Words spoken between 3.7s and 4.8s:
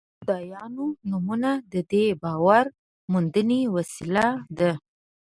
وسیله ده.